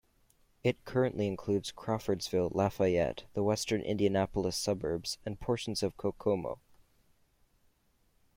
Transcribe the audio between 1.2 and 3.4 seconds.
includes Crawfordsville, Lafayette,